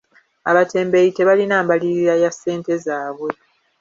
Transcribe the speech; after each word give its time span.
Abatembeeyi 0.49 1.09
tebalina 1.17 1.55
mbalirira 1.65 2.15
ya 2.23 2.31
ssente 2.35 2.73
zaabwe. 2.85 3.31